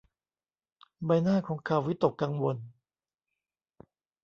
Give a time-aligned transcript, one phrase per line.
[1.05, 2.55] ใบหน้าของเขาวิตกกังวล